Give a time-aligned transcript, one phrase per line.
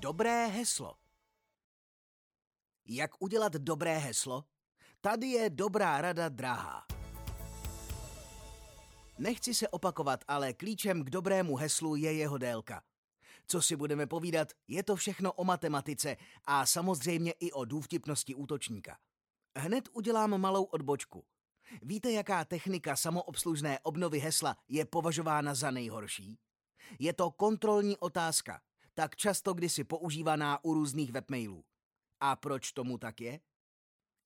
[0.00, 0.94] Dobré heslo.
[2.86, 4.44] Jak udělat dobré heslo?
[5.00, 6.86] Tady je dobrá rada drahá.
[9.18, 12.82] Nechci se opakovat, ale klíčem k dobrému heslu je jeho délka.
[13.46, 18.98] Co si budeme povídat, je to všechno o matematice a samozřejmě i o důvtipnosti útočníka.
[19.58, 21.24] Hned udělám malou odbočku.
[21.82, 26.38] Víte, jaká technika samoobslužné obnovy hesla je považována za nejhorší?
[26.98, 28.60] Je to kontrolní otázka,
[28.94, 31.64] tak často kdysi používaná u různých webmailů.
[32.20, 33.40] A proč tomu tak je?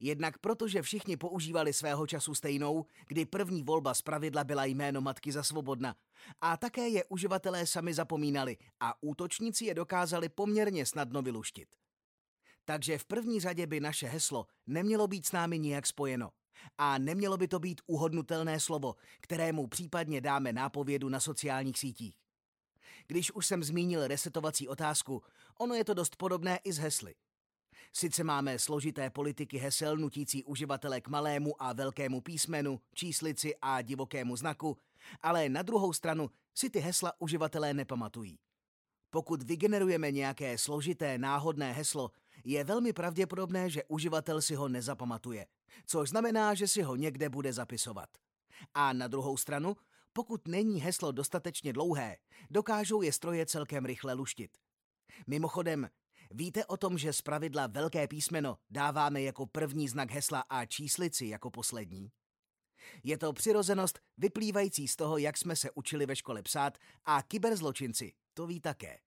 [0.00, 5.32] Jednak protože všichni používali svého času stejnou, kdy první volba z pravidla byla jméno matky
[5.32, 5.96] za svobodna.
[6.40, 11.68] A také je uživatelé sami zapomínali a útočníci je dokázali poměrně snadno vyluštit.
[12.64, 16.30] Takže v první řadě by naše heslo nemělo být s námi nijak spojeno.
[16.78, 22.23] A nemělo by to být uhodnutelné slovo, kterému případně dáme nápovědu na sociálních sítích.
[23.06, 25.22] Když už jsem zmínil resetovací otázku,
[25.58, 27.14] ono je to dost podobné i s hesly.
[27.92, 34.36] Sice máme složité politiky hesel nutící uživatele k malému a velkému písmenu, číslici a divokému
[34.36, 34.78] znaku,
[35.22, 38.38] ale na druhou stranu si ty hesla uživatelé nepamatují.
[39.10, 42.10] Pokud vygenerujeme nějaké složité náhodné heslo,
[42.44, 45.46] je velmi pravděpodobné, že uživatel si ho nezapamatuje,
[45.86, 48.08] což znamená, že si ho někde bude zapisovat.
[48.74, 49.76] A na druhou stranu,
[50.16, 52.16] pokud není heslo dostatečně dlouhé,
[52.50, 54.58] dokážou je stroje celkem rychle luštit.
[55.26, 55.90] Mimochodem,
[56.30, 61.26] víte o tom, že z pravidla velké písmeno dáváme jako první znak hesla a číslici
[61.26, 62.10] jako poslední?
[63.02, 68.12] Je to přirozenost vyplývající z toho, jak jsme se učili ve škole psát a kyberzločinci
[68.34, 68.98] to ví také.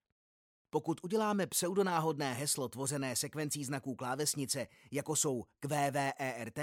[0.70, 6.58] Pokud uděláme pseudonáhodné heslo tvořené sekvencí znaků klávesnice, jako jsou QVERT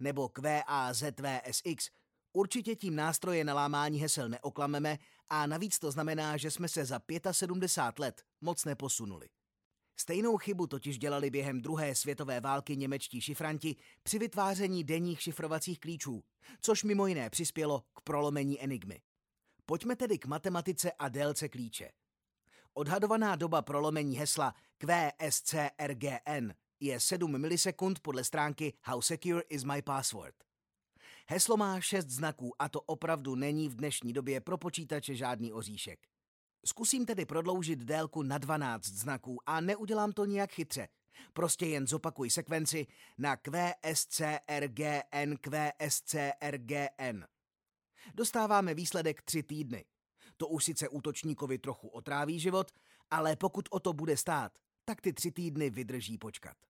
[0.00, 1.90] nebo QAZVSX,
[2.38, 7.00] určitě tím nástroje na lámání hesel neoklameme a navíc to znamená, že jsme se za
[7.30, 9.28] 75 let moc neposunuli.
[9.96, 16.24] Stejnou chybu totiž dělali během druhé světové války němečtí šifranti při vytváření denních šifrovacích klíčů,
[16.60, 19.00] což mimo jiné přispělo k prolomení enigmy.
[19.66, 21.90] Pojďme tedy k matematice a délce klíče.
[22.74, 30.47] Odhadovaná doba prolomení hesla QSCRGN je 7 milisekund podle stránky How Secure is my password.
[31.30, 36.06] Heslo má 6 znaků a to opravdu není v dnešní době pro počítače žádný oříšek.
[36.64, 40.88] Zkusím tedy prodloužit délku na 12 znaků a neudělám to nijak chytře.
[41.32, 42.86] Prostě jen zopakuj sekvenci
[43.18, 47.24] na QSCRGN QSCRGN.
[48.14, 49.84] Dostáváme výsledek 3 týdny.
[50.36, 52.70] To už sice útočníkovi trochu otráví život,
[53.10, 54.52] ale pokud o to bude stát,
[54.84, 56.67] tak ty tři týdny vydrží počkat.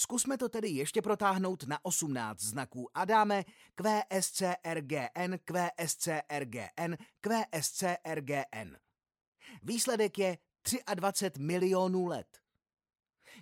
[0.00, 3.44] Zkusme to tedy ještě protáhnout na 18 znaků a dáme
[3.74, 8.76] QSCRGN, QSCRGN, QSCRGN.
[9.62, 10.38] Výsledek je
[10.94, 12.38] 23 milionů let.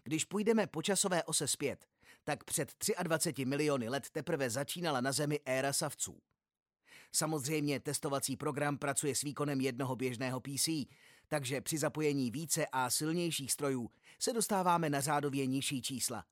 [0.05, 1.87] Když půjdeme po časové ose zpět,
[2.25, 6.23] tak před 23 miliony let teprve začínala na Zemi éra savců.
[7.13, 10.69] Samozřejmě testovací program pracuje s výkonem jednoho běžného PC,
[11.29, 16.25] takže při zapojení více a silnějších strojů se dostáváme na řádově nižší čísla.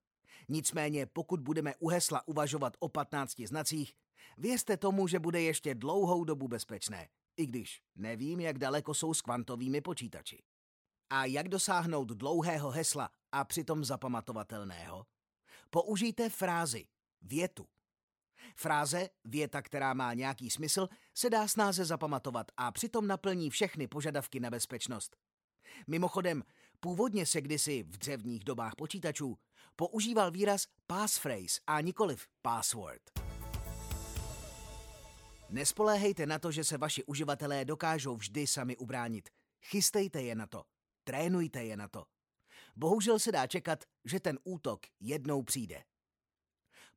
[0.48, 3.94] Nicméně pokud budeme u hesla uvažovat o 15 znacích,
[4.38, 9.22] věřte tomu, že bude ještě dlouhou dobu bezpečné, i když nevím, jak daleko jsou s
[9.22, 10.42] kvantovými počítači.
[11.10, 15.06] A jak dosáhnout dlouhého hesla a přitom zapamatovatelného?
[15.70, 16.86] Použijte frázi,
[17.22, 17.66] větu.
[18.56, 24.40] Fráze, věta, která má nějaký smysl, se dá snáze zapamatovat a přitom naplní všechny požadavky
[24.40, 25.16] na bezpečnost.
[25.86, 26.42] Mimochodem,
[26.80, 29.38] původně se kdysi v dřevních dobách počítačů
[29.76, 33.02] používal výraz passphrase a nikoliv password.
[35.50, 39.28] Nespoléhejte na to, že se vaši uživatelé dokážou vždy sami ubránit.
[39.62, 40.62] Chystejte je na to.
[41.04, 42.04] Trénujte je na to.
[42.76, 45.84] Bohužel se dá čekat, že ten útok jednou přijde.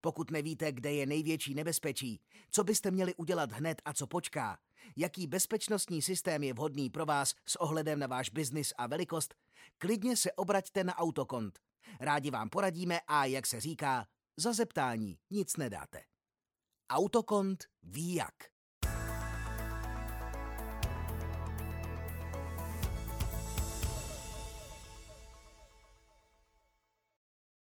[0.01, 2.21] Pokud nevíte, kde je největší nebezpečí,
[2.51, 4.57] co byste měli udělat hned a co počká,
[4.95, 9.35] jaký bezpečnostní systém je vhodný pro vás s ohledem na váš biznis a velikost,
[9.77, 11.59] klidně se obraťte na Autokont.
[11.99, 14.07] Rádi vám poradíme a, jak se říká,
[14.37, 16.03] za zeptání nic nedáte.
[16.89, 18.56] Autokont ví jak.